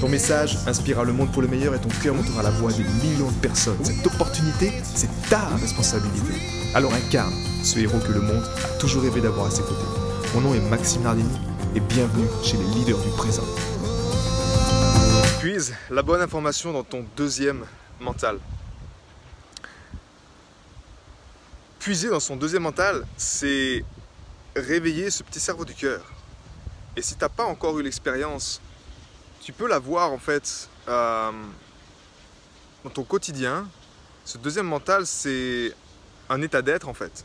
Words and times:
Ton 0.00 0.10
message 0.10 0.58
inspirera 0.66 1.04
le 1.04 1.14
monde 1.14 1.32
pour 1.32 1.40
le 1.40 1.48
meilleur 1.48 1.74
et 1.74 1.80
ton 1.80 1.88
cœur 2.02 2.14
montera 2.14 2.42
la 2.42 2.50
voix 2.50 2.70
des 2.70 2.84
millions 2.84 3.30
de 3.30 3.40
personnes. 3.40 3.82
Cette 3.82 4.06
opportunité, 4.06 4.70
c'est 4.84 5.08
ta 5.30 5.46
responsabilité. 5.56 6.34
Alors 6.74 6.92
incarne 6.92 7.32
ce 7.64 7.78
héros 7.78 7.98
que 8.00 8.12
le 8.12 8.20
monde 8.20 8.44
a 8.62 8.78
toujours 8.78 9.02
rêvé 9.02 9.22
d'avoir 9.22 9.46
à 9.46 9.50
ses 9.50 9.62
côtés. 9.62 9.86
Mon 10.34 10.42
nom 10.42 10.54
est 10.54 10.60
Maxime 10.60 11.02
Nardini 11.02 11.38
et 11.74 11.80
bienvenue 11.80 12.26
chez 12.44 12.58
les 12.58 12.64
leaders 12.74 12.98
du 12.98 13.08
présent. 13.16 13.44
Puise 15.40 15.74
la 15.88 16.02
bonne 16.02 16.20
information 16.20 16.74
dans 16.74 16.84
ton 16.84 17.06
deuxième 17.16 17.64
mental. 17.98 18.38
Puiser 21.78 22.10
dans 22.10 22.20
son 22.20 22.36
deuxième 22.36 22.64
mental, 22.64 23.06
c'est 23.16 23.82
réveiller 24.54 25.10
ce 25.10 25.22
petit 25.22 25.40
cerveau 25.40 25.64
du 25.64 25.72
cœur. 25.72 26.02
Et 26.96 27.02
si 27.02 27.14
tu 27.14 27.22
n'as 27.22 27.30
pas 27.30 27.44
encore 27.44 27.78
eu 27.78 27.82
l'expérience 27.82 28.60
tu 29.46 29.52
peux 29.52 29.68
la 29.68 29.78
voir 29.78 30.10
en 30.10 30.18
fait 30.18 30.68
euh, 30.88 31.30
dans 32.82 32.90
ton 32.90 33.04
quotidien. 33.04 33.68
Ce 34.24 34.38
deuxième 34.38 34.66
mental, 34.66 35.06
c'est 35.06 35.72
un 36.28 36.42
état 36.42 36.62
d'être 36.62 36.88
en 36.88 36.94
fait. 36.94 37.24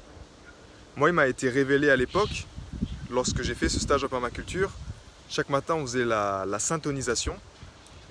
Moi, 0.95 1.09
il 1.09 1.13
m'a 1.13 1.25
été 1.25 1.49
révélé 1.49 1.89
à 1.89 1.95
l'époque, 1.95 2.45
lorsque 3.09 3.41
j'ai 3.41 3.55
fait 3.55 3.69
ce 3.69 3.79
stage 3.79 4.03
en 4.03 4.07
permaculture. 4.07 4.69
Chaque 5.29 5.49
matin, 5.49 5.73
on 5.73 5.81
faisait 5.81 6.05
la, 6.05 6.45
la 6.47 6.59
syntonisation. 6.59 7.35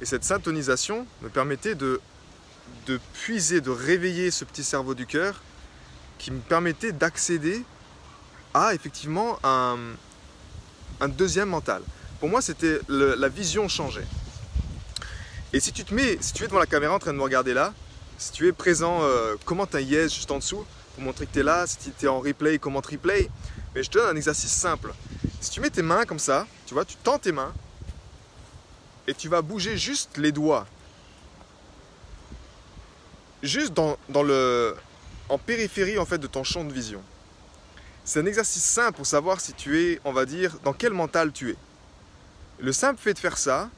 Et 0.03 0.07
cette 0.07 0.25
syntonisation 0.25 1.07
me 1.23 1.29
permettait 1.29 1.77
de, 1.77 2.01
de 2.87 2.99
puiser, 3.13 3.61
de 3.61 3.71
réveiller 3.71 4.33
ce 4.33 4.45
petit 4.45 4.65
cerveau 4.65 4.95
du 4.95 5.07
cœur 5.07 5.41
qui 6.19 6.33
me 6.33 6.41
permettait 6.41 6.91
d'accéder 6.91 7.65
à 8.55 8.75
effectivement 8.75 9.39
un, 9.45 9.79
un 11.01 11.09
deuxième 11.09 11.51
mental. 11.51 11.83
Pour 12.21 12.29
moi, 12.29 12.43
c'était 12.43 12.81
la 12.89 13.29
vision 13.29 13.67
changeait. 13.69 14.07
Et 15.53 15.59
si 15.59 15.73
tu 15.73 15.85
te 15.85 15.93
mets, 15.93 16.19
si 16.21 16.33
tu 16.33 16.45
es 16.45 16.47
devant 16.47 16.61
la 16.61 16.67
caméra 16.67 16.95
en 16.95 16.99
train 16.99 17.13
de 17.13 17.19
me 17.19 17.23
regarder 17.23 17.55
là, 17.55 17.73
si 18.19 18.31
tu 18.31 18.47
es 18.47 18.53
présent, 18.53 18.99
euh, 19.03 19.37
commente 19.47 19.75
un 19.75 19.81
yes 19.81 20.15
juste 20.15 20.31
en 20.31 20.37
dessous 20.37 20.65
pour 20.95 21.03
montrer 21.03 21.27
que 21.27 21.33
tu 21.33 21.41
es 21.41 21.43
là. 21.43 21.67
Si 21.67 21.79
tu 21.79 22.05
es 22.05 22.09
en 22.09 22.21
replay, 22.21 22.59
commente 22.59 22.87
replay? 22.87 23.31
Mais 23.75 23.83
je 23.83 23.91
te 23.91 23.99
donne 23.99 24.15
un 24.15 24.17
exercice 24.17 24.53
simple. 24.53 24.93
Si 25.41 25.51
tu 25.51 25.61
mets 25.61 25.71
tes 25.71 25.83
mains 25.83 26.05
comme 26.05 26.19
ça, 26.19 26.47
tu 26.67 26.75
vois, 26.75 26.85
tu 26.85 26.97
tends 26.97 27.19
tes 27.19 27.33
mains 27.33 27.55
et 29.07 29.15
tu 29.15 29.29
vas 29.29 29.41
bouger 29.41 29.79
juste 29.79 30.19
les 30.19 30.33
doigts. 30.33 30.67
Juste 33.43 33.73
le, 34.15 34.77
en 35.31 35.39
périphérie 35.39 35.99
en 35.99 36.05
fait 36.05 36.19
de 36.19 36.27
ton 36.27 36.45
champ 36.45 36.63
de 36.65 36.73
vision. 36.73 37.03
C'est 38.05 38.21
un 38.21 38.27
exercice 38.27 38.65
simple 38.65 38.99
pour 38.99 39.07
savoir 39.07 39.41
si 39.41 39.55
tu 39.55 39.81
es, 39.81 40.01
on 40.05 40.13
va 40.13 40.27
dire, 40.27 40.59
dans 40.63 40.75
quel 40.75 40.93
mental 40.93 41.33
tu 41.33 41.51
es. 41.51 41.57
Le 42.63 42.73
simple 42.73 43.01
fait 43.01 43.15
de 43.15 43.19
faire 43.19 43.39
ça 43.39 43.71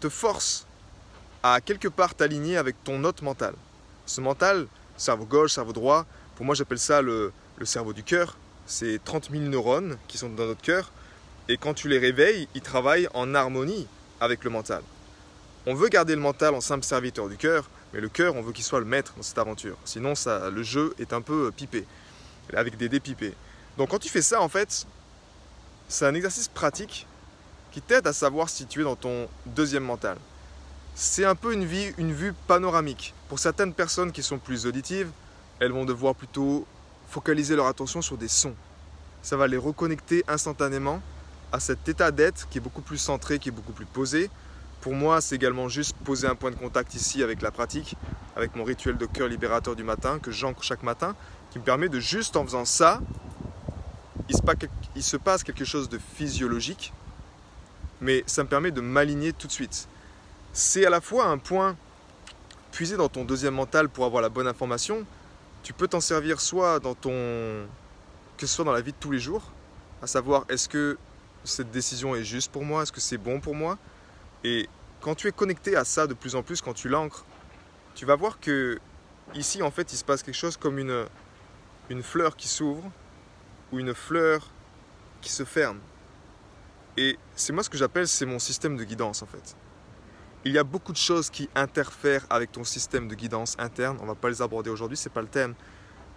te 0.00 0.08
force 0.08 0.66
à 1.42 1.60
quelque 1.60 1.88
part 1.88 2.14
t'aligner 2.14 2.56
avec 2.56 2.82
ton 2.82 3.04
autre 3.04 3.22
mental. 3.22 3.54
Ce 4.06 4.22
mental, 4.22 4.68
cerveau 4.96 5.26
gauche, 5.26 5.52
cerveau 5.52 5.74
droit, 5.74 6.06
pour 6.36 6.46
moi 6.46 6.54
j'appelle 6.54 6.78
ça 6.78 7.02
le, 7.02 7.30
cerveau 7.64 7.92
du 7.92 8.02
cœur. 8.02 8.38
C'est 8.64 9.04
30 9.04 9.30
000 9.30 9.42
neurones 9.44 9.98
qui 10.08 10.16
sont 10.16 10.30
dans 10.30 10.46
notre 10.46 10.62
cœur. 10.62 10.90
Et 11.50 11.58
quand 11.58 11.74
tu 11.74 11.88
les 11.88 11.98
réveilles, 11.98 12.48
ils 12.54 12.62
travaillent 12.62 13.06
en 13.12 13.34
harmonie 13.34 13.86
avec 14.18 14.44
le 14.44 14.50
mental. 14.50 14.82
On 15.66 15.74
veut 15.74 15.88
garder 15.88 16.14
le 16.14 16.22
mental 16.22 16.54
en 16.54 16.62
simple 16.62 16.84
serviteur 16.84 17.28
du 17.28 17.36
cœur, 17.36 17.68
mais 17.92 18.00
le 18.00 18.08
cœur, 18.08 18.34
on 18.34 18.40
veut 18.40 18.52
qu'il 18.52 18.64
soit 18.64 18.80
le 18.80 18.86
maître 18.86 19.12
dans 19.14 19.22
cette 19.22 19.38
aventure. 19.38 19.76
Sinon, 19.84 20.14
ça, 20.14 20.48
le 20.48 20.62
jeu 20.62 20.94
est 20.98 21.12
un 21.12 21.20
peu 21.20 21.52
pipé, 21.54 21.84
avec 22.54 22.78
des 22.78 22.88
dépipés. 22.88 23.34
Donc 23.76 23.90
quand 23.90 23.98
tu 23.98 24.08
fais 24.08 24.22
ça, 24.22 24.40
en 24.40 24.48
fait, 24.48 24.86
c'est 25.88 26.06
un 26.06 26.14
exercice 26.14 26.48
pratique 26.48 27.06
qui 27.72 27.80
t'aide 27.80 28.06
à 28.06 28.12
savoir 28.12 28.48
si 28.48 28.66
tu 28.66 28.82
es 28.82 28.84
dans 28.84 28.96
ton 28.96 29.28
deuxième 29.46 29.82
mental. 29.82 30.18
C'est 30.94 31.24
un 31.24 31.34
peu 31.34 31.54
une, 31.54 31.64
vie, 31.64 31.92
une 31.96 32.12
vue 32.12 32.34
panoramique. 32.46 33.14
Pour 33.28 33.38
certaines 33.38 33.72
personnes 33.72 34.12
qui 34.12 34.22
sont 34.22 34.38
plus 34.38 34.66
auditives, 34.66 35.10
elles 35.58 35.72
vont 35.72 35.86
devoir 35.86 36.14
plutôt 36.14 36.66
focaliser 37.08 37.56
leur 37.56 37.66
attention 37.66 38.02
sur 38.02 38.18
des 38.18 38.28
sons. 38.28 38.54
Ça 39.22 39.36
va 39.36 39.46
les 39.46 39.56
reconnecter 39.56 40.22
instantanément 40.28 41.00
à 41.50 41.60
cet 41.60 41.88
état 41.88 42.10
d'être 42.10 42.46
qui 42.50 42.58
est 42.58 42.60
beaucoup 42.60 42.82
plus 42.82 42.98
centré, 42.98 43.38
qui 43.38 43.48
est 43.48 43.52
beaucoup 43.52 43.72
plus 43.72 43.86
posé. 43.86 44.28
Pour 44.82 44.94
moi, 44.94 45.20
c'est 45.20 45.36
également 45.36 45.68
juste 45.68 45.96
poser 46.04 46.26
un 46.26 46.34
point 46.34 46.50
de 46.50 46.56
contact 46.56 46.94
ici 46.94 47.22
avec 47.22 47.40
la 47.40 47.50
pratique, 47.50 47.96
avec 48.36 48.54
mon 48.54 48.64
rituel 48.64 48.98
de 48.98 49.06
cœur 49.06 49.28
libérateur 49.28 49.76
du 49.76 49.84
matin 49.84 50.18
que 50.18 50.30
j'ancre 50.30 50.62
chaque 50.62 50.82
matin, 50.82 51.14
qui 51.50 51.58
me 51.58 51.64
permet 51.64 51.88
de 51.88 52.00
juste 52.00 52.36
en 52.36 52.44
faisant 52.44 52.64
ça, 52.64 53.00
il 54.28 55.02
se 55.02 55.16
passe 55.16 55.42
quelque 55.42 55.64
chose 55.64 55.88
de 55.88 55.98
physiologique 56.16 56.92
mais 58.02 58.24
ça 58.26 58.42
me 58.42 58.48
permet 58.48 58.72
de 58.72 58.80
m'aligner 58.80 59.32
tout 59.32 59.46
de 59.46 59.52
suite. 59.52 59.88
C'est 60.52 60.84
à 60.84 60.90
la 60.90 61.00
fois 61.00 61.26
un 61.26 61.38
point 61.38 61.76
puisé 62.72 62.96
dans 62.96 63.08
ton 63.08 63.24
deuxième 63.24 63.54
mental 63.54 63.88
pour 63.88 64.04
avoir 64.04 64.20
la 64.20 64.28
bonne 64.28 64.48
information. 64.48 65.06
Tu 65.62 65.72
peux 65.72 65.88
t'en 65.88 66.00
servir 66.00 66.40
soit 66.40 66.80
dans 66.80 66.94
ton 66.94 67.64
que 68.36 68.46
ce 68.46 68.54
soit 68.56 68.64
dans 68.64 68.72
la 68.72 68.80
vie 68.80 68.90
de 68.90 68.96
tous 68.98 69.12
les 69.12 69.20
jours, 69.20 69.52
à 70.02 70.08
savoir 70.08 70.44
est-ce 70.48 70.68
que 70.68 70.98
cette 71.44 71.70
décision 71.70 72.16
est 72.16 72.24
juste 72.24 72.50
pour 72.50 72.64
moi, 72.64 72.82
est-ce 72.82 72.90
que 72.90 73.00
c'est 73.00 73.18
bon 73.18 73.38
pour 73.38 73.54
moi? 73.54 73.78
Et 74.42 74.68
quand 75.00 75.14
tu 75.14 75.28
es 75.28 75.32
connecté 75.32 75.76
à 75.76 75.84
ça 75.84 76.08
de 76.08 76.14
plus 76.14 76.34
en 76.34 76.42
plus, 76.42 76.60
quand 76.60 76.72
tu 76.72 76.88
l'ancres, 76.88 77.24
tu 77.94 78.04
vas 78.04 78.16
voir 78.16 78.40
que 78.40 78.80
ici 79.34 79.62
en 79.62 79.70
fait 79.70 79.92
il 79.92 79.96
se 79.96 80.04
passe 80.04 80.24
quelque 80.24 80.34
chose 80.34 80.56
comme 80.56 80.78
une, 80.78 81.04
une 81.88 82.02
fleur 82.02 82.34
qui 82.34 82.48
s'ouvre 82.48 82.90
ou 83.70 83.78
une 83.78 83.94
fleur 83.94 84.48
qui 85.20 85.30
se 85.30 85.44
ferme. 85.44 85.78
Et 86.96 87.18
c'est 87.34 87.52
moi 87.52 87.62
ce 87.62 87.70
que 87.70 87.78
j'appelle, 87.78 88.06
c'est 88.06 88.26
mon 88.26 88.38
système 88.38 88.76
de 88.76 88.84
guidance 88.84 89.22
en 89.22 89.26
fait. 89.26 89.56
Il 90.44 90.52
y 90.52 90.58
a 90.58 90.64
beaucoup 90.64 90.92
de 90.92 90.98
choses 90.98 91.30
qui 91.30 91.48
interfèrent 91.54 92.26
avec 92.28 92.52
ton 92.52 92.64
système 92.64 93.08
de 93.08 93.14
guidance 93.14 93.56
interne. 93.58 93.98
On 94.02 94.06
va 94.06 94.14
pas 94.14 94.28
les 94.28 94.42
aborder 94.42 94.70
aujourd'hui, 94.70 94.96
c'est 94.96 95.12
pas 95.12 95.22
le 95.22 95.28
thème. 95.28 95.54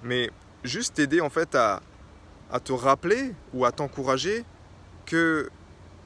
Mais 0.04 0.32
juste 0.64 0.96
t'aider 0.96 1.22
en 1.22 1.30
fait 1.30 1.56
à, 1.56 1.82
te 2.64 2.74
rappeler 2.74 3.34
ou 3.54 3.66
à 3.66 3.72
t'encourager 3.72 4.44
que 5.06 5.50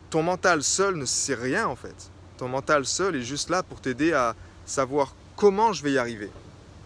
ton 0.09 0.24
mental 0.24 0.63
seul 0.63 0.96
ne 0.96 1.06
sait 1.06 1.35
rien 1.35 1.68
en 1.68 1.75
fait. 1.75 2.12
Ton 2.38 2.50
mental 2.50 2.85
seul 2.85 3.16
est 3.16 3.22
juste 3.22 3.50
là 3.50 3.63
pour 3.63 3.81
t'aider 3.81 4.13
à 4.13 4.35
savoir 4.66 5.16
comment 5.35 5.74
je 5.74 5.84
vais 5.84 5.94
y 5.94 5.97
arriver. 5.97 6.29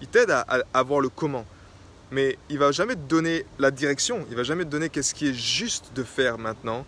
Il 0.02 0.08
t'aide 0.08 0.32
à, 0.32 0.42
à, 0.42 0.60
à, 0.74 0.84
voir 0.84 1.00
le 1.00 1.10
comment. 1.10 1.46
Mais 2.12 2.38
il 2.50 2.60
va 2.60 2.72
jamais 2.72 2.96
te 2.96 3.02
donner 3.02 3.46
la 3.58 3.72
direction. 3.72 4.26
Il 4.30 4.36
va 4.36 4.44
jamais 4.44 4.66
te 4.66 4.70
donner 4.70 4.90
qu'est-ce 4.90 5.16
qui 5.16 5.30
est 5.30 5.34
juste 5.34 5.92
de 5.96 6.04
faire 6.04 6.38
maintenant 6.38 6.86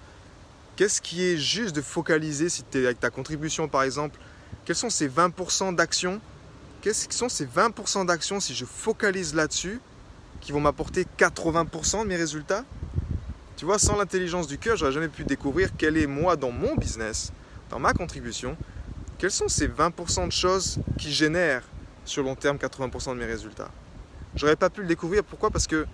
Qu'est-ce 0.76 1.02
qui 1.02 1.24
est 1.24 1.38
juste 1.38 1.74
de 1.74 1.82
focaliser 1.82 2.50
si 2.50 2.64
tu 2.64 2.82
es 2.82 2.86
avec 2.86 3.00
ta 3.00 3.10
contribution 3.10 3.70
par 3.70 3.84
exemple? 3.84 4.20
Quels 4.66 4.76
sont 4.76 4.90
ces 4.90 5.08
20% 5.08 5.74
d'actions? 5.74 6.20
Quels 6.82 6.94
sont 6.94 7.30
ces 7.30 7.46
20% 7.46 8.06
d'actions 8.06 8.42
si 8.42 8.54
je 8.54 8.66
focalise 8.66 9.34
là-dessus 9.34 9.80
qui 10.42 10.52
vont 10.52 10.60
m'apporter 10.60 11.06
80% 11.18 12.04
de 12.04 12.08
mes 12.08 12.18
résultats? 12.18 12.66
Tu 13.56 13.64
vois, 13.64 13.80
sans 13.80 13.96
l'intelligence 13.96 14.48
du 14.48 14.58
cœur, 14.58 14.76
j'aurais 14.76 14.92
jamais 14.92 15.08
pu 15.08 15.24
découvrir 15.24 15.70
quel 15.78 15.96
est 15.96 16.08
moi 16.08 16.36
dans 16.36 16.52
mon 16.52 16.76
business, 16.76 17.32
dans 17.70 17.80
ma 17.80 17.94
contribution, 17.94 18.58
quels 19.18 19.32
sont 19.32 19.48
ces 19.48 19.70
20% 19.70 20.28
de 20.28 20.32
choses 20.32 20.80
qui 20.98 21.14
génèrent 21.14 21.64
sur 22.04 22.22
long 22.22 22.36
terme 22.36 22.58
80% 22.58 23.12
de 23.12 23.20
mes 23.20 23.26
résultats. 23.26 23.72
J'aurais 24.36 24.58
pas 24.58 24.70
pu 24.70 24.82
le 24.82 24.88
découvrir. 24.88 25.24
Pourquoi? 25.24 25.52
Parce 25.52 25.68
que 25.68 25.88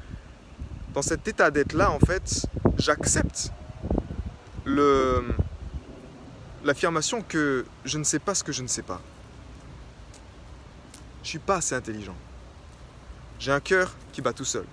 dans 0.95 1.03
cet 1.03 1.27
état 1.27 1.51
d'être 1.51 1.73
là, 1.73 1.91
en 1.91 1.99
fait, 1.99 2.47
j'accepte 2.77 3.51
l'affirmation 6.63 7.21
que 7.21 7.65
je 7.85 7.97
ne 7.97 8.03
sais 8.03 8.19
pas 8.19 8.35
ce 8.35 8.43
que 8.43 8.51
je 8.51 8.61
ne 8.61 8.67
sais 8.67 8.83
pas. 8.83 9.01
Je 11.23 11.29
suis 11.29 11.39
pas 11.39 11.57
assez 11.57 11.75
intelligent. 11.75 12.15
J'ai 13.39 13.51
un 13.51 13.59
cœur 13.59 13.93
qui 14.11 14.21
bat 14.21 14.33
tout 14.33 14.45
seul. 14.45 14.65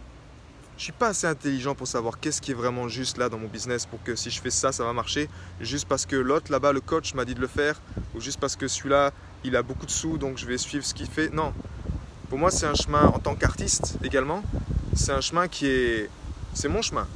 Je 0.77 0.85
suis 0.85 0.93
pas 0.93 1.09
assez 1.09 1.27
intelligent 1.27 1.75
pour 1.75 1.89
savoir 1.89 2.21
qu'est-ce 2.21 2.41
qui 2.41 2.53
est 2.53 2.55
vraiment 2.55 2.87
juste 2.87 3.19
là 3.19 3.29
dans 3.29 3.39
mon 3.39 3.49
business 3.49 3.85
pour 3.85 4.01
que 4.03 4.15
si 4.15 4.31
je 4.31 4.41
fais 4.41 4.51
ça, 4.51 4.71
ça 4.71 4.85
va 4.85 4.93
marcher. 4.93 5.29
Juste 5.61 5.89
parce 5.89 6.07
que 6.07 6.15
l'autre 6.15 6.53
là-bas, 6.53 6.73
le 6.73 6.81
coach 6.81 7.15
m'a 7.15 7.25
dit 7.25 7.35
de 7.35 7.41
le 7.41 7.49
faire, 7.49 7.81
ou 8.15 8.21
juste 8.21 8.39
parce 8.39 8.55
que 8.55 8.69
celui-là, 8.69 9.13
il 9.43 9.57
a 9.57 9.63
beaucoup 9.63 9.87
de 9.87 9.91
sous, 9.91 10.19
donc 10.19 10.39
je 10.39 10.47
vais 10.47 10.57
suivre 10.57 10.85
ce 10.85 10.95
qu'il 10.95 11.09
fait. 11.09 11.31
Non. 11.31 11.53
Pour 12.29 12.39
moi, 12.39 12.51
c'est 12.51 12.67
un 12.67 12.75
chemin 12.75 13.07
en 13.07 13.19
tant 13.19 13.35
qu'artiste 13.35 13.97
également. 14.05 14.45
C'est 14.95 15.13
un 15.13 15.21
chemin 15.21 15.49
qui 15.49 15.67
est. 15.67 16.11
C'est 16.55 16.69
mon 16.69 16.83
chemin. 16.83 17.09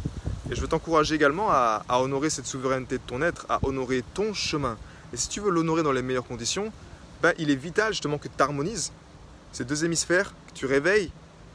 Et 0.52 0.54
je 0.54 0.60
veux 0.60 0.68
t'encourager 0.68 1.14
également 1.14 1.50
à, 1.50 1.82
honorer 1.88 2.28
cette 2.28 2.44
souveraineté 2.44 2.98
de 2.98 3.02
ton 3.06 3.22
être, 3.22 3.46
à 3.48 3.58
honorer 3.62 4.04
ton 4.12 4.34
chemin. 4.34 4.76
Et 5.14 5.16
si 5.16 5.28
tu 5.28 5.40
veux 5.40 5.50
l'honorer 5.50 5.82
dans 5.82 5.92
les 5.92 6.02
meilleures 6.02 6.26
conditions, 6.26 6.70
ben, 7.22 7.32
il 7.38 7.50
est 7.50 7.56
vital 7.56 7.94
justement 7.94 8.18
que 8.18 8.28
tu 8.28 8.42
harmonises 8.42 8.92
ces 9.52 9.64
deux 9.64 9.86
hémisphères, 9.86 10.34
que 10.48 10.52
tu 10.52 10.66
réveilles 10.66 11.10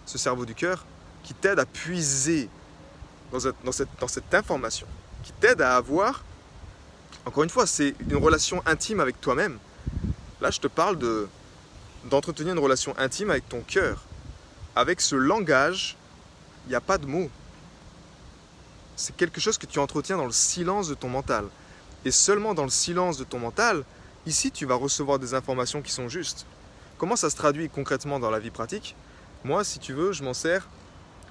ce 0.08 0.18
cerveau 0.18 0.46
du 0.48 0.56
cœur 0.56 0.84
qui 1.24 1.36
t'aide 1.36 1.60
à 1.60 1.68
puiser 1.68 2.50
dans 3.32 3.72
cette, 3.72 4.34
information, 4.34 4.88
qui 5.24 5.32
t'aide 5.34 5.62
à 5.62 5.76
avoir, 5.76 6.24
encore 7.28 7.44
une 7.44 7.52
fois, 7.52 7.68
c'est 7.68 7.94
une 8.10 8.18
relation 8.18 8.64
intime 8.66 9.00
avec 9.00 9.22
toi-même. 9.22 9.60
Là, 10.42 10.50
je 10.50 10.60
te 10.60 10.68
parle 10.68 10.98
de, 10.98 11.28
d'entretenir 12.10 12.54
une 12.54 12.60
relation 12.60 12.96
intime 12.98 13.30
avec 13.30 13.48
ton 13.48 13.62
cœur. 13.62 14.06
Avec 14.76 15.02
ce 15.02 15.16
langage, 15.16 15.98
il 16.66 16.70
n'y 16.70 16.76
a 16.76 16.82
pas 16.82 16.98
de 16.98 17.06
mots. 17.06 17.30
C'est 18.98 19.16
quelque 19.16 19.40
chose 19.40 19.58
que 19.58 19.68
tu 19.68 19.80
entretiens 19.80 20.18
dans 20.18 20.26
le 20.26 20.32
silence 20.32 20.90
de 20.90 20.96
ton 20.96 21.08
mental. 21.08 21.46
Et 22.04 22.12
seulement 22.12 22.54
dans 22.54 22.64
le 22.64 22.70
silence 22.70 23.18
de 23.18 23.24
ton 23.24 23.40
mental, 23.40 23.84
ici, 24.26 24.52
tu 24.52 24.66
vas 24.66 24.76
recevoir 24.76 25.20
des 25.20 25.36
informations 25.36 25.82
qui 25.82 25.92
sont 25.92 26.10
justes. 26.10 26.46
Comment 26.98 27.16
ça 27.16 27.30
se 27.30 27.36
traduit 27.36 27.70
concrètement 27.70 28.20
dans 28.20 28.32
la 28.32 28.40
vie 28.40 28.50
pratique? 28.50 28.96
Moi, 29.44 29.64
si 29.64 29.78
tu 29.78 29.94
veux, 29.94 30.14
je 30.14 30.24
m'en 30.24 30.34
sers. 30.34 30.68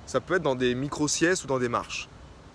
Ça 0.07 0.21
peut 0.21 0.37
être 0.37 0.43
dans 0.43 0.55
des 0.55 0.77
micro-siestes 0.77 1.43
ou 1.43 1.49
dans 1.49 1.59
des 1.59 1.69
marches. 1.69 2.09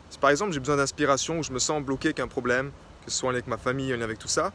Si 0.10 0.18
par 0.18 0.30
exemple 0.30 0.54
j'ai 0.54 0.60
besoin 0.60 0.78
d'inspiration 0.78 1.40
ou 1.40 1.44
je 1.44 1.52
me 1.52 1.60
sens 1.60 1.84
bloqué 1.84 2.10
avec 2.10 2.22
un 2.22 2.28
problème, 2.28 2.72
que 3.06 3.12
ce 3.12 3.18
soit 3.18 3.30
avec 3.30 3.48
ma 3.48 3.58
famille, 3.58 3.92
avec 3.92 4.18
tout 4.18 4.30
ça, 4.30 4.54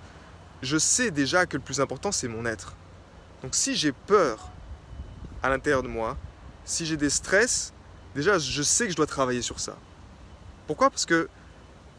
je 0.62 0.79
sais 0.79 1.11
déjà 1.11 1.44
que 1.44 1.59
le 1.59 1.62
plus 1.62 1.81
important 1.81 2.12
c'est 2.12 2.29
mon 2.29 2.47
être. 2.47 2.75
Donc 3.43 3.55
si 3.55 3.75
j'ai 3.75 3.93
peur 3.93 4.49
à 5.43 5.50
l'intérieur 5.50 5.82
de 5.82 5.88
moi, 5.88 6.17
si 6.64 6.87
j'ai 6.87 6.97
des 6.97 7.11
stress, 7.11 7.73
déjà 8.14 8.38
je 8.38 8.62
sais 8.62 8.85
que 8.87 8.93
je 8.93 8.97
dois 8.97 9.06
travailler 9.06 9.43
sur 9.43 9.61
ça. 9.61 9.76
Pourquoi? 10.66 10.90
Parce 10.90 11.06
que 11.06 11.28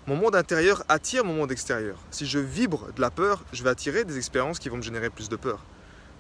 mon 0.07 0.15
monde 0.15 0.35
intérieur 0.35 0.83
attire 0.89 1.25
mon 1.25 1.33
monde 1.33 1.51
extérieur. 1.51 1.97
Si 2.11 2.25
je 2.25 2.39
vibre 2.39 2.91
de 2.95 3.01
la 3.01 3.11
peur, 3.11 3.43
je 3.51 3.63
vais 3.63 3.69
attirer 3.69 4.03
des 4.03 4.17
expériences 4.17 4.59
qui 4.59 4.69
vont 4.69 4.77
me 4.77 4.81
générer 4.81 5.09
plus 5.09 5.29
de 5.29 5.35
peur. 5.35 5.63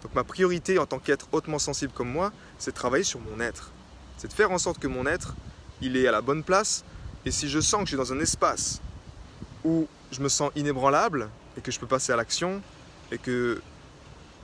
Donc 0.03 0.13
ma 0.13 0.23
priorité 0.23 0.77
en 0.79 0.85
tant 0.85 0.99
qu'être 0.99 1.27
hautement 1.31 1.59
sensible 1.59 1.93
comme 1.93 2.09
moi, 2.09 2.31
c'est 2.59 2.71
de 2.71 2.75
travailler 2.75 3.03
sur 3.03 3.19
mon 3.19 3.39
être. 3.39 3.71
C'est 4.17 4.27
de 4.27 4.33
faire 4.33 4.51
en 4.51 4.57
sorte 4.57 4.79
que 4.79 4.87
mon 4.87 5.05
être, 5.05 5.35
il 5.81 5.95
est 5.97 6.07
à 6.07 6.11
la 6.11 6.21
bonne 6.21 6.43
place. 6.43 6.83
Et 7.25 7.31
si 7.31 7.49
je 7.49 7.59
sens 7.59 7.81
que 7.81 7.85
je 7.85 7.89
suis 7.89 7.97
dans 7.97 8.13
un 8.13 8.19
espace 8.19 8.81
où 9.63 9.87
je 10.11 10.21
me 10.21 10.29
sens 10.29 10.51
inébranlable 10.55 11.29
et 11.57 11.61
que 11.61 11.71
je 11.71 11.79
peux 11.79 11.87
passer 11.87 12.11
à 12.11 12.15
l'action 12.15 12.61
et 13.11 13.17
que 13.17 13.61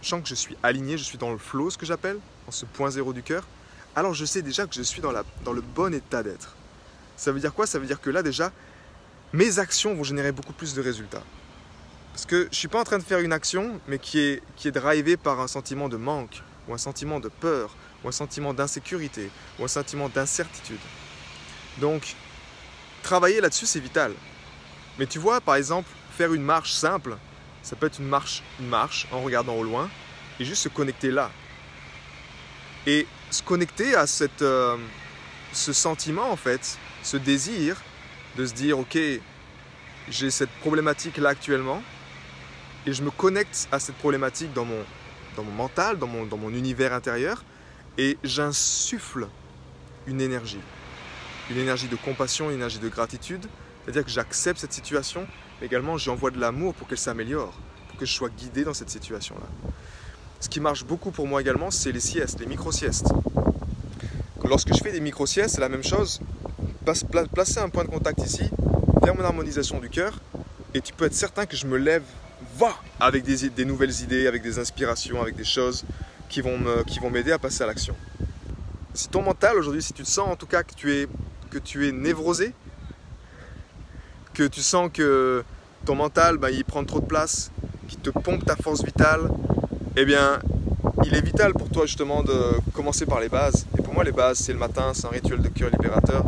je 0.01 0.07
sens 0.07 0.21
que 0.21 0.27
je 0.27 0.35
suis 0.35 0.57
aligné, 0.63 0.97
je 0.97 1.03
suis 1.03 1.17
dans 1.17 1.31
le 1.31 1.37
flow, 1.37 1.69
ce 1.69 1.77
que 1.77 1.85
j'appelle, 1.85 2.19
dans 2.45 2.51
ce 2.51 2.65
point 2.65 2.91
zéro 2.91 3.13
du 3.13 3.23
cœur, 3.23 3.45
alors 3.95 4.13
je 4.13 4.25
sais 4.25 4.41
déjà 4.41 4.65
que 4.65 4.75
je 4.75 4.81
suis 4.81 5.01
dans, 5.01 5.11
le 5.11 5.61
bon 5.61 5.93
état 5.93 6.23
d'être. 6.23 6.55
Ça 7.15 7.31
veut 7.31 7.39
dire 7.39 7.53
quoi? 7.53 7.67
Ça 7.67 7.79
veut 7.79 7.85
dire 7.85 8.01
que 8.01 8.09
là 8.09 8.23
déjà, 8.23 8.51
mes 9.33 9.59
actions 9.59 9.95
vont 9.95 10.03
générer 10.03 10.31
beaucoup 10.31 10.53
plus 10.53 10.73
de 10.73 10.81
résultats. 10.81 11.23
Parce 12.13 12.25
que 12.25 12.43
je 12.43 12.49
ne 12.49 12.53
suis 12.53 12.67
pas 12.67 12.79
en 12.79 12.83
train 12.83 12.99
de 12.99 13.03
faire 13.03 13.19
une 13.19 13.33
action, 13.33 13.79
mais 13.87 13.97
qui 13.97 14.19
est, 14.19 14.43
qui 14.55 14.67
est 14.67 14.71
drivée 14.71 15.17
par 15.17 15.39
un 15.39 15.47
sentiment 15.47 15.89
de 15.89 15.97
manque, 15.97 16.43
ou 16.67 16.73
un 16.73 16.77
sentiment 16.77 17.19
de 17.19 17.29
peur, 17.29 17.75
ou 18.03 18.09
un 18.09 18.11
sentiment 18.11 18.53
d'insécurité, 18.53 19.31
ou 19.57 19.65
un 19.65 19.67
sentiment 19.67 20.09
d'incertitude. 20.09 20.79
Donc, 21.79 22.15
travailler 23.01 23.41
là-dessus, 23.41 23.65
c'est 23.65 23.79
vital. 23.79 24.13
Mais 24.99 25.07
tu 25.07 25.17
vois, 25.17 25.41
par 25.41 25.55
exemple, 25.55 25.89
faire 26.15 26.33
une 26.33 26.43
marche 26.43 26.73
simple, 26.73 27.17
ça 27.63 27.75
peut 27.75 27.87
être 27.87 27.99
une 27.99 28.07
marche, 28.07 28.43
une 28.59 28.67
marche 28.67 29.07
en 29.11 29.21
regardant 29.21 29.55
au 29.55 29.63
loin 29.63 29.89
et 30.39 30.45
juste 30.45 30.61
se 30.61 30.69
connecter 30.69 31.09
là. 31.09 31.31
Et 32.85 33.07
se 33.31 33.41
connecter 33.41 33.95
à 33.95 34.05
cette, 34.05 34.43
euh, 34.43 34.77
ce 35.51 35.73
sentiment, 35.73 36.29
en 36.29 36.35
fait, 36.35 36.77
ce 37.03 37.17
désir 37.17 37.81
de 38.37 38.45
se 38.45 38.53
dire, 38.53 38.79
ok, 38.79 38.97
j'ai 40.09 40.31
cette 40.31 40.49
problématique 40.49 41.17
là 41.17 41.29
actuellement 41.29 41.81
et 42.85 42.93
je 42.93 43.03
me 43.03 43.11
connecte 43.11 43.67
à 43.71 43.79
cette 43.79 43.95
problématique 43.95 44.53
dans 44.53 44.65
mon, 44.65 44.83
dans 45.35 45.43
mon 45.43 45.51
mental, 45.51 45.97
dans 45.99 46.07
mon, 46.07 46.25
dans 46.25 46.37
mon 46.37 46.49
univers 46.49 46.93
intérieur 46.93 47.43
et 47.97 48.17
j'insuffle 48.23 49.27
une 50.07 50.21
énergie. 50.21 50.59
Une 51.51 51.57
énergie 51.57 51.87
de 51.87 51.95
compassion, 51.95 52.49
une 52.49 52.55
énergie 52.55 52.79
de 52.79 52.89
gratitude. 52.89 53.45
C'est-à-dire 53.83 54.05
que 54.05 54.11
j'accepte 54.11 54.59
cette 54.59 54.73
situation 54.73 55.27
également 55.61 55.97
j'envoie 55.97 56.31
de 56.31 56.39
l'amour 56.39 56.73
pour 56.73 56.87
qu'elle 56.87 56.97
s'améliore, 56.97 57.53
pour 57.89 57.97
que 57.97 58.05
je 58.05 58.13
sois 58.13 58.29
guidé 58.29 58.63
dans 58.63 58.73
cette 58.73 58.89
situation-là. 58.89 59.47
Ce 60.39 60.49
qui 60.49 60.59
marche 60.59 60.83
beaucoup 60.83 61.11
pour 61.11 61.27
moi 61.27 61.41
également, 61.41 61.71
c'est 61.71 61.91
les 61.91 62.01
siestes, 62.01 62.39
les 62.39 62.45
micro-siestes. 62.45 63.13
Lorsque 64.43 64.73
je 64.73 64.79
fais 64.83 64.91
des 64.91 64.99
micro-siestes, 64.99 65.55
c'est 65.55 65.61
la 65.61 65.69
même 65.69 65.83
chose. 65.83 66.19
Placer 66.83 67.59
un 67.59 67.69
point 67.69 67.85
de 67.85 67.89
contact 67.89 68.19
ici, 68.25 68.49
faire 69.03 69.15
mon 69.15 69.23
harmonisation 69.23 69.79
du 69.79 69.89
cœur, 69.89 70.19
et 70.73 70.81
tu 70.81 70.91
peux 70.91 71.05
être 71.05 71.13
certain 71.13 71.45
que 71.45 71.55
je 71.55 71.65
me 71.65 71.77
lève, 71.77 72.03
va, 72.57 72.75
avec 72.99 73.23
des, 73.23 73.65
nouvelles 73.65 74.01
idées, 74.01 74.27
avec 74.27 74.41
des 74.41 74.59
inspirations, 74.59 75.21
avec 75.21 75.37
des 75.37 75.45
choses 75.45 75.85
qui 76.27 76.41
vont 76.41 77.09
m'aider 77.09 77.31
à 77.31 77.39
passer 77.39 77.63
à 77.63 77.67
l'action. 77.67 77.95
Si 78.93 79.07
ton 79.07 79.21
mental 79.21 79.57
aujourd'hui, 79.57 79.81
si 79.81 79.93
tu 79.93 80.03
sens 80.03 80.29
en 80.29 80.35
tout 80.35 80.45
cas 80.45 80.63
que 80.63 80.73
tu 80.75 80.93
es, 80.93 81.07
que 81.49 81.57
tu 81.57 81.87
es 81.87 81.91
névrosé, 81.93 82.53
que 84.33 84.43
tu 84.43 84.61
sens 84.61 84.89
que 84.93 85.43
ton 85.85 85.95
mental, 85.95 86.37
bah, 86.37 86.51
il 86.51 86.65
prend 86.65 86.83
trop 86.83 86.99
de 86.99 87.05
place, 87.05 87.49
qui 87.87 87.95
te 87.95 88.09
pompe 88.09 88.45
ta 88.45 88.55
force 88.57 88.83
vitale, 88.83 89.29
eh 89.95 90.03
bien, 90.05 90.39
il 91.05 91.15
est 91.15 91.21
vital 91.21 91.53
pour 91.53 91.69
toi 91.69 91.85
justement 91.85 92.23
de 92.23 92.33
commencer 92.73 93.05
par 93.05 93.21
les 93.21 93.29
bases. 93.29 93.65
Et 93.77 93.81
pour 93.81 93.93
moi, 93.93 94.03
les 94.03 94.11
bases, 94.11 94.39
c'est 94.39 94.53
le 94.53 94.59
matin, 94.59 94.91
c'est 94.93 95.05
un 95.05 95.11
rituel 95.11 95.41
de 95.41 95.47
cœur 95.47 95.69
libérateur 95.69 96.25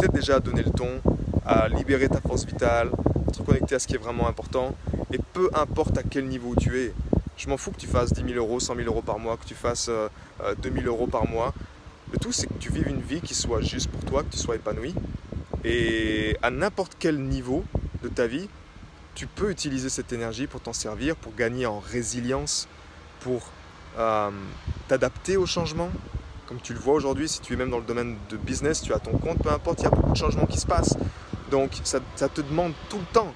t'aide 0.00 0.12
déjà 0.12 0.36
à 0.36 0.40
donner 0.40 0.62
le 0.62 0.70
ton, 0.70 1.00
à 1.44 1.68
libérer 1.68 2.08
ta 2.08 2.20
force 2.20 2.46
vitale, 2.46 2.90
à 3.28 3.30
te 3.30 3.42
connecter 3.42 3.74
à 3.74 3.78
ce 3.78 3.86
qui 3.86 3.94
est 3.94 3.98
vraiment 3.98 4.28
important. 4.28 4.74
Et 5.12 5.18
peu 5.32 5.50
importe 5.54 5.98
à 5.98 6.02
quel 6.02 6.26
niveau 6.26 6.54
tu 6.56 6.80
es, 6.80 6.94
je 7.36 7.48
m'en 7.48 7.56
fous 7.56 7.70
que 7.70 7.76
tu 7.76 7.86
fasses 7.86 8.12
10 8.12 8.32
000 8.32 8.38
euros, 8.38 8.60
100 8.60 8.76
000 8.76 8.86
euros 8.86 9.02
par 9.02 9.18
mois, 9.18 9.36
que 9.36 9.44
tu 9.44 9.54
fasses 9.54 9.88
2 9.88 9.92
euh, 9.92 10.54
000 10.62 10.76
euh, 10.78 10.86
euros 10.86 11.06
par 11.06 11.28
mois. 11.28 11.52
Le 12.12 12.18
tout, 12.18 12.32
c'est 12.32 12.46
que 12.46 12.54
tu 12.58 12.72
vives 12.72 12.88
une 12.88 13.00
vie 13.00 13.20
qui 13.20 13.34
soit 13.34 13.60
juste 13.60 13.90
pour 13.90 14.02
toi, 14.04 14.22
que 14.22 14.30
tu 14.30 14.38
sois 14.38 14.56
épanoui. 14.56 14.94
Et 15.64 16.36
à 16.42 16.50
n'importe 16.50 16.96
quel 16.98 17.20
niveau 17.20 17.64
de 18.02 18.08
ta 18.08 18.26
vie, 18.26 18.48
tu 19.14 19.26
peux 19.26 19.50
utiliser 19.50 19.90
cette 19.90 20.12
énergie 20.12 20.46
pour 20.46 20.60
t'en 20.60 20.72
servir, 20.72 21.14
pour 21.14 21.34
gagner 21.34 21.66
en 21.66 21.78
résilience, 21.78 22.68
pour 23.20 23.42
euh, 23.98 24.30
t'adapter 24.88 25.36
au 25.36 25.46
changement. 25.46 25.90
Comme 26.50 26.60
tu 26.60 26.74
le 26.74 26.80
vois 26.80 26.94
aujourd'hui, 26.94 27.28
si 27.28 27.40
tu 27.40 27.52
es 27.52 27.56
même 27.56 27.70
dans 27.70 27.78
le 27.78 27.84
domaine 27.84 28.16
de 28.28 28.36
business, 28.36 28.82
tu 28.82 28.92
as 28.92 28.98
ton 28.98 29.16
compte, 29.18 29.40
peu 29.40 29.52
importe, 29.52 29.82
il 29.82 29.84
y 29.84 29.86
a 29.86 29.90
beaucoup 29.90 30.10
de 30.10 30.16
changements 30.16 30.46
qui 30.46 30.58
se 30.58 30.66
passent. 30.66 30.96
Donc 31.48 31.70
ça, 31.84 32.00
te 32.00 32.40
demande 32.40 32.72
tout 32.88 32.98
le 32.98 33.04
temps 33.12 33.32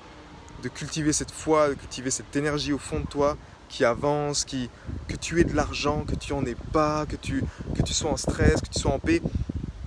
de 0.64 0.69
cultiver 0.69 1.12
cette 1.12 1.31
foi, 1.31 1.69
de 1.69 1.75
cultiver 1.75 2.11
cette 2.11 2.34
énergie 2.34 2.72
au 2.72 2.78
fond 2.78 2.99
de 2.99 3.06
toi 3.06 3.37
qui 3.69 3.84
avance, 3.84 4.44
qui, 4.44 4.69
que 5.06 5.14
tu 5.14 5.40
aies 5.40 5.44
de 5.44 5.55
l'argent, 5.55 6.05
que 6.05 6.16
tu 6.16 6.32
en 6.32 6.44
aies 6.44 6.56
pas, 6.72 7.06
que 7.06 7.14
tu, 7.14 7.44
que 7.77 7.82
tu 7.82 7.94
sois 7.94 8.10
en 8.10 8.17
stress, 8.17 8.60
que 8.60 8.69
tu 8.69 8.81
sois 8.81 8.91
en 8.91 8.98
paix. 8.98 9.22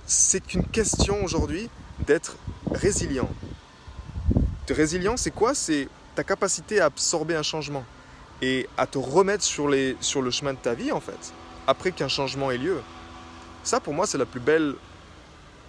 C'est 0.06 0.40
qu'une 0.40 0.64
question 0.64 1.22
aujourd'hui 1.22 1.68
d'être 2.06 2.36
résilient. 2.72 3.28
De 4.68 4.72
résilient, 4.72 5.18
c'est 5.18 5.32
quoi? 5.32 5.54
C'est 5.54 5.88
ta 6.14 6.24
capacité 6.24 6.80
à 6.80 6.86
absorber 6.86 7.36
un 7.36 7.42
changement 7.42 7.84
et 8.40 8.66
à 8.78 8.86
te 8.86 8.96
remettre 8.96 9.44
sur, 9.44 9.68
les, 9.68 9.98
sur 10.00 10.22
le 10.22 10.30
chemin 10.30 10.54
de 10.54 10.58
ta 10.58 10.72
vie, 10.72 10.92
en 10.92 11.00
fait, 11.00 11.34
après 11.66 11.92
qu'un 11.92 12.08
changement 12.08 12.50
ait 12.50 12.56
lieu. 12.56 12.80
Ça, 13.68 13.80
pour 13.80 13.92
moi, 13.92 14.06
c'est 14.06 14.16
la 14.16 14.24
plus 14.24 14.40
belle 14.40 14.76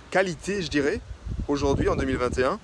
qualité, 0.10 0.62
je 0.62 0.70
dirais, 0.70 1.02
aujourd'hui, 1.50 1.90
en 1.90 1.98
2021, 1.98 2.58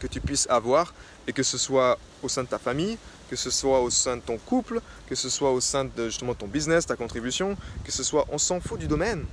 que 0.00 0.08
tu 0.08 0.20
puisses 0.20 0.48
avoir, 0.50 0.94
et 1.28 1.32
que 1.32 1.44
ce 1.44 1.56
soit 1.56 1.96
au 2.24 2.28
sein 2.28 2.42
de 2.42 2.48
ta 2.48 2.58
famille, 2.58 2.98
que 3.30 3.36
ce 3.36 3.50
soit 3.50 3.80
au 3.80 3.88
sein 3.88 4.16
de 4.16 4.20
ton 4.20 4.36
couple, 4.36 4.80
que 5.08 5.14
ce 5.14 5.28
soit 5.28 5.52
au 5.52 5.60
sein 5.60 5.84
de 5.84 6.06
justement 6.06 6.34
ton 6.34 6.48
business, 6.48 6.86
ta 6.86 6.96
contribution, 6.96 7.56
que 7.84 7.92
ce 7.92 8.02
soit, 8.02 8.26
on 8.32 8.38
s'en 8.38 8.58
fout 8.58 8.80
du 8.80 8.88
domaine. 8.88 9.26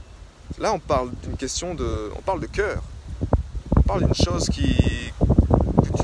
Là, 0.60 0.72
on 0.74 0.80
parle 0.80 1.10
d'une 1.24 1.38
question 1.38 1.74
de, 1.74 2.12
on 2.16 2.22
parle 2.22 2.40
de 2.40 2.46
cœur. 2.46 2.84
On 3.78 3.82
parle 3.82 4.04
d'une 4.04 4.14
chose 4.14 4.48
qui, 4.50 5.12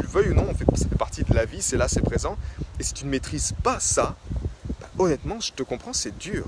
veuille 0.08 0.32
ou 0.32 0.34
non, 0.34 0.52
fait, 0.56 0.66
ça 0.76 0.90
fait 0.90 0.98
partie 0.98 1.24
de 1.24 1.36
la 1.36 1.46
vie, 1.46 1.62
c'est 1.62 1.78
là, 1.78 1.88
c'est 1.88 2.02
présent. 2.02 2.40
Et 2.80 2.84
si 2.84 2.96
tu 2.96 3.06
ne 3.06 3.12
maîtrises 3.12 3.54
pas 3.62 3.80
ça, 3.80 4.16
bah, 4.80 4.90
honnêtement, 4.98 5.40
je 5.40 5.54
te 5.54 5.62
comprends, 5.62 5.94
c'est 5.94 6.18
dur. 6.18 6.48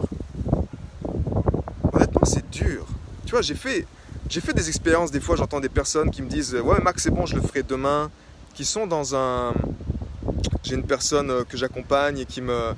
Honnêtement, 2.24 2.26
c'est 2.26 2.50
dur. 2.50 2.86
Tu 3.26 3.32
vois, 3.32 3.42
j'ai 3.42 3.56
fait, 3.56 3.86
des 4.54 4.68
expériences, 4.68 5.12
des 5.12 5.20
fois 5.20 5.36
j'entends 5.36 5.60
des 5.60 5.70
personnes 5.70 6.10
qui 6.12 6.22
me 6.22 6.30
disent 6.30 6.56
Ouais, 6.56 6.80
Max, 6.82 7.04
c'est 7.04 7.12
bon, 7.12 7.26
je 7.26 7.36
le 7.36 7.42
ferai 7.42 7.64
demain. 7.64 8.10
Qui 8.54 8.66
sont 8.66 8.88
dans 8.88 9.16
un. 9.16 9.54
J'ai 10.64 10.76
une 10.76 10.86
personne 10.86 11.32
euh, 11.32 11.44
que 11.44 11.58
j'accompagne 11.58 12.20
et 12.20 12.26
qui 12.26 12.40
me, 12.40 12.74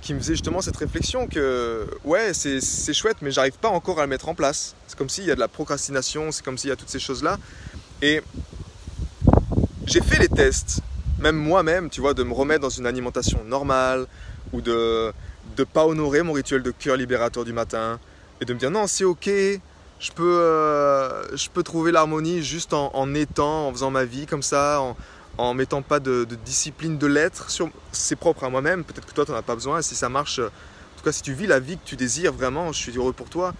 qui 0.00 0.14
faisait 0.14 0.34
justement 0.34 0.60
cette 0.60 0.76
réflexion 0.76 1.26
que 1.26 1.86
ouais 2.04 2.32
c'est 2.32 2.94
chouette 2.94 3.18
mais 3.20 3.30
j'arrive 3.30 3.58
pas 3.58 3.68
encore 3.68 3.98
à 3.98 4.02
le 4.02 4.08
mettre 4.08 4.28
en 4.28 4.34
place. 4.34 4.74
C'est 4.86 4.96
comme 4.96 5.08
s'il 5.08 5.24
y 5.24 5.30
a 5.30 5.34
de 5.34 5.40
la 5.40 5.48
procrastination, 5.48 6.30
c'est 6.30 6.44
comme 6.44 6.56
s'il 6.56 6.70
y 6.70 6.72
a 6.72 6.76
toutes 6.76 6.88
ces 6.88 7.00
choses-là. 7.00 7.38
Et 8.00 8.22
j'ai 9.86 10.00
fait 10.00 10.20
les 10.20 10.28
tests, 10.28 10.80
même 11.18 11.36
moi-même, 11.36 11.90
tu 11.90 12.00
vois, 12.00 12.14
de 12.14 12.22
me 12.22 12.32
remettre 12.32 12.60
dans 12.60 12.70
une 12.70 12.86
alimentation 12.86 13.42
normale 13.44 14.06
ou 14.52 14.60
de 14.60 15.12
ne 15.58 15.64
pas 15.64 15.84
honorer 15.84 16.22
mon 16.22 16.32
rituel 16.32 16.62
de 16.62 16.70
cœur 16.70 16.96
libérateur 16.96 17.44
du 17.44 17.52
matin 17.52 17.98
et 18.40 18.44
de 18.44 18.54
me 18.54 18.58
dire 18.58 18.70
non, 18.70 18.86
c'est 18.86 19.04
ok, 19.04 19.26
je 19.26 20.12
peux, 20.12 20.40
euh, 20.40 21.36
je 21.36 21.48
peux 21.48 21.62
trouver 21.62 21.92
l'harmonie 21.92 22.42
juste 22.42 22.72
en, 22.72 23.14
étant, 23.14 23.68
en 23.68 23.72
faisant 23.72 23.90
ma 23.90 24.04
vie 24.04 24.26
comme 24.26 24.42
ça, 24.42 24.82
en 25.38 25.54
mettant 25.54 25.82
pas 25.82 26.00
de, 26.00 26.26
discipline 26.44 26.98
de 26.98 27.06
l'être. 27.06 27.48
C'est 27.92 28.16
propre 28.16 28.44
à 28.44 28.50
moi-même, 28.50 28.84
peut-être 28.84 29.06
que 29.06 29.12
toi 29.12 29.24
tu 29.24 29.32
n'en 29.32 29.38
as 29.38 29.42
pas 29.42 29.54
besoin, 29.54 29.82
si 29.82 29.94
ça 29.94 30.08
marche, 30.08 30.38
en 30.38 30.98
tout 30.98 31.04
cas 31.04 31.12
si 31.12 31.22
tu 31.22 31.32
vis 31.32 31.46
la 31.46 31.60
vie 31.60 31.76
que 31.78 31.84
tu 31.84 31.96
désires 31.96 32.32
vraiment, 32.32 32.72
je 32.72 32.78
suis 32.78 32.96
heureux 32.96 33.12
pour 33.12 33.30
toi. 33.30 33.54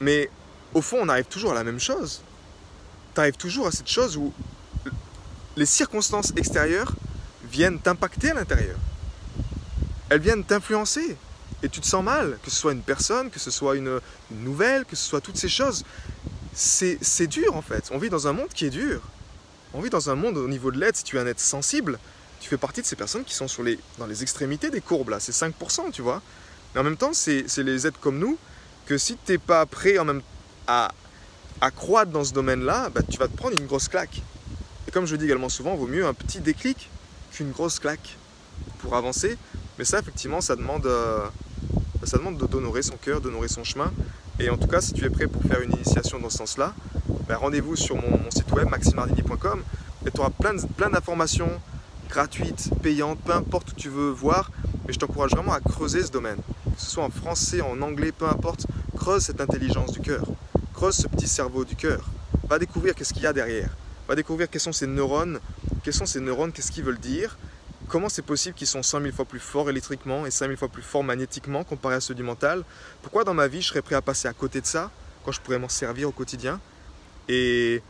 Mais 0.00 0.30
au 0.74 0.82
fond, 0.82 0.98
on 1.00 1.08
arrive 1.08 1.26
toujours 1.26 1.52
à 1.52 1.54
la 1.54 1.64
même 1.64 1.80
chose. 1.80 2.22
Tu 3.14 3.20
arrives 3.20 3.36
toujours 3.36 3.66
à 3.66 3.70
cette 3.70 3.88
chose 3.88 4.16
où 4.16 4.32
les 5.56 5.66
circonstances 5.66 6.32
extérieures 6.36 6.92
viennent 7.44 7.78
t'impacter 7.78 8.30
à 8.30 8.34
l'intérieur. 8.34 8.76
Elles 10.08 10.20
viennent 10.20 10.44
t'influencer. 10.44 11.16
Et 11.62 11.68
tu 11.68 11.80
te 11.80 11.86
sens 11.86 12.04
mal, 12.04 12.38
que 12.42 12.50
ce 12.50 12.56
soit 12.56 12.72
une 12.72 12.82
personne, 12.82 13.30
que 13.30 13.38
ce 13.38 13.50
soit 13.50 13.76
une, 13.76 14.00
nouvelle, 14.30 14.84
que 14.84 14.96
ce 14.96 15.04
soit 15.04 15.20
toutes 15.20 15.36
ces 15.36 15.48
choses. 15.48 15.84
C'est 16.54 17.26
dur 17.26 17.56
en 17.56 17.62
fait. 17.62 17.90
On 17.92 17.98
vit 17.98 18.10
dans 18.10 18.26
un 18.26 18.32
monde 18.32 18.48
qui 18.52 18.66
est 18.66 18.70
dur. 18.70 19.00
On 19.74 19.80
vit 19.80 19.90
dans 19.90 20.10
un 20.10 20.14
monde 20.14 20.36
au 20.36 20.48
niveau 20.48 20.70
de 20.70 20.78
l'aide, 20.78 20.96
si 20.96 21.04
tu 21.04 21.16
es 21.16 21.20
un 21.20 21.26
être 21.26 21.40
sensible, 21.40 21.98
tu 22.40 22.48
fais 22.48 22.58
partie 22.58 22.82
de 22.82 22.86
ces 22.86 22.96
personnes 22.96 23.24
qui 23.24 23.34
sont 23.34 23.46
dans 23.98 24.06
les 24.06 24.22
extrémités 24.22 24.68
des 24.68 24.80
courbes 24.80 25.10
là. 25.10 25.20
C'est 25.20 25.32
5%, 25.32 25.92
tu 25.92 26.02
vois. 26.02 26.20
Mais 26.74 26.80
en 26.80 26.84
même 26.84 26.96
temps, 26.96 27.12
c'est 27.12 27.46
les 27.58 27.86
êtres 27.86 28.00
comme 28.00 28.18
nous 28.18 28.36
que 28.86 28.98
si 28.98 29.16
tu 29.24 29.32
n'es 29.32 29.38
pas 29.38 29.64
prêt 29.66 29.98
en 29.98 30.04
même, 30.04 30.22
à, 30.66 30.90
croître 31.76 32.10
dans 32.10 32.24
ce 32.24 32.32
domaine-là, 32.32 32.90
bah, 32.90 33.02
tu 33.08 33.18
vas 33.18 33.28
te 33.28 33.36
prendre 33.36 33.56
une 33.56 33.66
grosse 33.66 33.88
claque. 33.88 34.22
Et 34.88 34.90
comme 34.90 35.06
je 35.06 35.12
le 35.12 35.18
dis 35.18 35.26
également 35.26 35.48
souvent, 35.48 35.74
vaut 35.76 35.86
mieux 35.86 36.06
un 36.06 36.14
petit 36.14 36.40
déclic 36.40 36.90
qu'une 37.30 37.52
grosse 37.52 37.78
claque 37.78 38.16
pour 38.78 38.96
avancer. 38.96 39.38
Mais 39.78 39.84
ça, 39.84 40.00
effectivement, 40.00 40.40
ça 40.40 40.56
demande, 40.56 40.86
euh, 40.86 41.26
ça 42.04 42.18
demande 42.18 42.36
d'honorer 42.36 42.82
son 42.82 42.96
cœur, 42.96 43.20
d'honorer 43.20 43.48
son 43.48 43.64
chemin. 43.64 43.92
Et 44.40 44.50
en 44.50 44.56
tout 44.56 44.66
cas, 44.66 44.80
si 44.80 44.92
tu 44.92 45.04
es 45.04 45.10
prêt 45.10 45.26
pour 45.26 45.42
faire 45.42 45.60
une 45.60 45.72
initiation 45.72 46.18
dans 46.18 46.30
ce 46.30 46.38
sens-là, 46.38 46.74
ben, 47.28 47.36
rendez-vous 47.36 47.76
sur 47.76 47.96
mon, 47.96 48.30
site 48.30 48.50
web 48.52 48.68
maximardini.com 48.68 49.62
et 50.06 50.10
tu 50.10 50.20
auras 50.20 50.30
plein, 50.30 50.56
plein 50.76 50.90
d'informations 50.90 51.50
gratuites, 52.08 52.70
payantes, 52.82 53.20
peu 53.24 53.32
importe 53.32 53.72
où 53.72 53.74
tu 53.74 53.88
veux 53.88 54.10
voir. 54.10 54.50
Mais 54.86 54.92
je 54.92 54.98
t'encourage 54.98 55.30
vraiment 55.30 55.52
à 55.52 55.60
creuser 55.60 56.02
ce 56.02 56.10
domaine. 56.10 56.38
Que 56.74 56.80
ce 56.80 56.90
soit 56.90 57.04
en 57.04 57.10
français, 57.10 57.60
en 57.60 57.80
anglais, 57.82 58.10
peu 58.10 58.26
importe, 58.26 58.66
creuse 58.96 59.22
cette 59.22 59.40
intelligence 59.40 59.92
du 59.92 60.00
cœur. 60.00 60.24
Creuse 60.74 60.96
ce 60.96 61.06
petit 61.06 61.28
cerveau 61.28 61.64
du 61.64 61.76
cœur. 61.76 62.10
Va 62.48 62.58
découvrir 62.58 62.94
qu'est-ce 62.94 63.14
qu'il 63.14 63.22
y 63.22 63.26
a 63.26 63.32
derrière. 63.32 63.70
Va 64.08 64.16
découvrir 64.16 64.50
quels 64.50 64.60
sont 64.60 64.72
ces 64.72 64.88
neurones, 64.88 65.38
quels 65.84 65.94
sont 65.94 66.06
ces 66.06 66.20
neurones, 66.20 66.50
qu'est-ce 66.52 66.72
qu'ils 66.72 66.84
veulent 66.84 66.98
dire, 66.98 67.38
comment 67.92 68.08
c'est 68.08 68.22
possible 68.22 68.54
qu'ils 68.54 68.66
sont 68.66 68.82
100 68.82 69.02
000 69.02 69.12
fois 69.14 69.26
plus 69.26 69.38
forts 69.38 69.68
électriquement 69.68 70.24
et 70.24 70.30
5 70.30 70.46
000 70.46 70.56
fois 70.56 70.68
plus 70.68 70.82
forts 70.82 71.04
magnétiquement 71.04 71.62
comparé 71.62 71.96
à 71.96 72.00
ceux 72.00 72.14
du 72.14 72.22
mental? 72.22 72.64
Pourquoi 73.02 73.22
dans 73.22 73.34
ma 73.34 73.48
vie 73.48 73.60
je 73.60 73.68
serais 73.68 73.82
prêt 73.82 73.94
à 73.94 74.00
passer 74.00 74.28
à 74.28 74.32
côté 74.32 74.62
de 74.62 74.66
ça 74.66 74.90
quand 75.24 75.30
je 75.30 75.42
pourrais 75.42 75.58
m'en 75.58 75.68
servir 75.68 76.08
au 76.08 76.12
quotidien 76.12 76.58
et, 77.28 77.82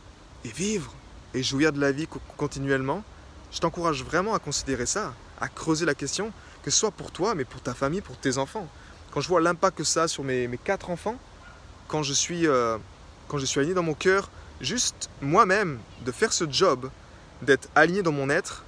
vivre 0.43 0.93
et 1.33 1.41
jouir 1.41 1.71
de 1.71 1.79
la 1.79 1.93
vie 1.93 2.05
continuellement? 2.35 3.01
Je 3.53 3.59
t'encourage 3.61 4.03
vraiment 4.03 4.33
à 4.33 4.39
considérer 4.39 4.85
ça, 4.85 5.13
à 5.39 5.47
creuser 5.47 5.85
la 5.85 5.95
question, 5.95 6.33
que 6.63 6.69
ce 6.69 6.77
soit 6.77 6.91
pour 6.91 7.11
toi, 7.11 7.33
mais 7.33 7.45
pour 7.45 7.61
ta 7.61 7.73
famille, 7.73 8.01
pour 8.01 8.17
tes 8.17 8.37
enfants. 8.37 8.67
Quand 9.11 9.21
je 9.21 9.29
vois 9.29 9.39
l'impact 9.39 9.77
que 9.77 9.83
ça 9.85 10.03
a 10.03 10.07
sur 10.09 10.25
mes, 10.25 10.49
quatre 10.65 10.89
enfants, 10.89 11.15
quand 11.87 12.03
je 12.03 12.11
suis, 12.11 12.45
euh, 12.45 12.77
quand 13.29 13.37
je 13.37 13.45
suis 13.45 13.61
aligné 13.61 13.75
dans 13.75 13.83
mon 13.83 13.93
cœur, 13.93 14.29
juste 14.59 15.09
moi-même, 15.21 15.79
de 16.05 16.11
faire 16.11 16.33
ce 16.33 16.43
job, 16.49 16.89
d'être 17.41 17.69
aligné 17.73 18.01
dans 18.01 18.11
mon 18.11 18.29
être, 18.29 18.65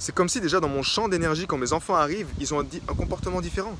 c'est 0.00 0.14
comme 0.14 0.30
si 0.30 0.40
déjà 0.40 0.60
dans 0.60 0.68
mon 0.68 0.82
champ 0.82 1.08
d'énergie, 1.08 1.46
quand 1.46 1.58
mes 1.58 1.74
enfants 1.74 1.94
arrivent, 1.94 2.30
ils 2.38 2.54
ont 2.54 2.60
un, 2.60 2.94
comportement 2.94 3.42
différent. 3.42 3.76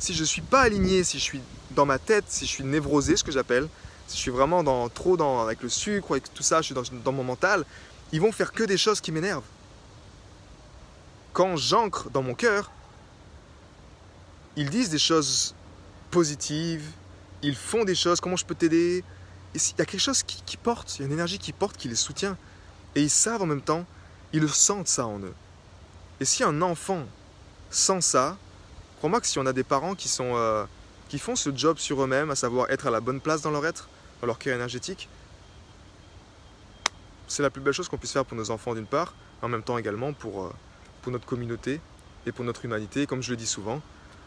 Si 0.00 0.12
je 0.12 0.22
ne 0.22 0.26
suis 0.26 0.42
pas 0.42 0.62
aligné, 0.62 1.04
si 1.04 1.20
je 1.20 1.22
suis 1.22 1.40
dans 1.70 1.86
ma 1.86 2.00
tête, 2.00 2.24
si 2.26 2.44
je 2.44 2.50
suis 2.50 2.64
névrosé, 2.64 3.16
ce 3.16 3.22
que 3.22 3.30
j'appelle, 3.30 3.68
si 4.08 4.16
je 4.16 4.20
suis 4.20 4.32
vraiment 4.32 4.64
dans, 4.64 4.88
trop 4.88 5.16
avec 5.40 5.62
le 5.62 5.68
sucre, 5.68 6.10
avec 6.10 6.34
tout 6.34 6.42
ça, 6.42 6.60
je 6.60 6.66
suis 6.66 6.74
dans, 6.74 6.82
dans 7.04 7.12
mon 7.12 7.22
mental, 7.22 7.64
ils 8.10 8.20
vont 8.20 8.32
faire 8.32 8.52
que 8.52 8.64
des 8.64 8.76
choses 8.76 9.00
qui 9.00 9.12
m'énervent. 9.12 9.44
Quand 11.32 11.56
j'ancre 11.56 12.10
dans 12.10 12.22
mon 12.22 12.34
cœur, 12.34 12.72
ils 14.56 14.68
disent 14.68 14.90
des 14.90 14.98
choses 14.98 15.54
positives, 16.10 16.84
ils 17.42 17.54
font 17.54 17.84
des 17.84 17.94
choses, 17.94 18.18
comment 18.18 18.36
je 18.36 18.44
peux 18.44 18.56
t'aider? 18.56 19.04
Il 19.54 19.60
y 19.78 19.82
a 19.82 19.84
quelque 19.84 20.00
chose 20.00 20.24
qui, 20.24 20.42
qui 20.44 20.56
porte, 20.56 20.96
il 20.96 21.02
y 21.02 21.04
a 21.04 21.06
une 21.06 21.12
énergie 21.12 21.38
qui 21.38 21.52
porte, 21.52 21.76
qui 21.76 21.86
les 21.86 21.94
soutient. 21.94 22.36
Et 22.96 23.02
ils 23.02 23.10
savent 23.10 23.42
en 23.42 23.46
même 23.46 23.62
temps 23.62 23.86
ils 24.32 24.48
sentent 24.48 24.88
ça 24.88 25.06
en 25.06 25.20
eux. 25.20 25.34
Et 26.20 26.24
si 26.24 26.44
un 26.44 26.62
enfant 26.62 27.04
sent 27.70 28.00
ça, 28.00 28.36
crois-moi 28.98 29.20
que 29.20 29.26
si 29.26 29.38
on 29.38 29.46
a 29.46 29.52
des 29.52 29.64
parents 29.64 29.94
qui, 29.94 30.08
sont, 30.08 30.32
euh, 30.34 30.64
qui 31.08 31.18
font 31.18 31.36
ce 31.36 31.54
job 31.54 31.78
sur 31.78 32.02
eux-mêmes, 32.02 32.30
à 32.30 32.34
savoir 32.34 32.70
être 32.70 32.86
à 32.86 32.90
la 32.90 33.00
bonne 33.00 33.20
place 33.20 33.42
dans 33.42 33.50
leur 33.50 33.64
être, 33.66 33.88
dans 34.20 34.26
leur 34.26 34.38
cœur 34.38 34.54
énergétique, 34.56 35.08
c'est 37.28 37.42
la 37.42 37.50
plus 37.50 37.60
belle 37.60 37.74
chose 37.74 37.88
qu'on 37.88 37.98
puisse 37.98 38.12
faire 38.12 38.24
pour 38.24 38.36
nos 38.36 38.50
enfants 38.50 38.74
d'une 38.74 38.86
part, 38.86 39.14
en 39.42 39.48
même 39.48 39.62
temps 39.62 39.78
également 39.78 40.12
pour, 40.12 40.44
euh, 40.44 40.52
pour 41.02 41.12
notre 41.12 41.26
communauté 41.26 41.80
et 42.26 42.32
pour 42.32 42.44
notre 42.44 42.64
humanité. 42.64 43.06
comme 43.06 43.22
je 43.22 43.30
le 43.30 43.36
dis 43.36 43.46
souvent, 43.46 43.80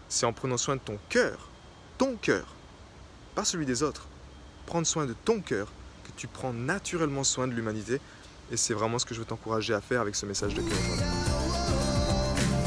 c'est 0.08 0.25
en 0.25 0.34
prenant 0.34 0.58
soin 0.58 0.75
de 0.75 0.81
ton 0.81 0.98
cœur, 1.10 1.50
ton 1.98 2.15
cœur, 2.15 2.46
pas 3.36 3.46
celui 3.46 3.65
des 3.65 3.84
autres. 3.84 4.08
Prendre 4.65 4.86
soin 4.86 5.05
de 5.05 5.13
ton 5.13 5.41
cœur, 5.41 5.67
que 6.03 6.12
tu 6.15 6.27
prends 6.27 6.53
naturellement 6.53 7.24
soin 7.24 7.48
de 7.48 7.53
l'humanité 7.53 8.00
et 8.51 8.57
c'est 8.57 8.74
vraiment 8.74 9.00
ce 9.00 9.05
que 9.05 9.13
je 9.13 9.19
veux 9.19 9.25
t'encourager 9.25 9.74
à 9.74 9.81
faire 9.81 10.01
avec 10.01 10.15
ce 10.15 10.25
message 10.25 10.53
de 10.53 10.62
cœur. 10.62 11.11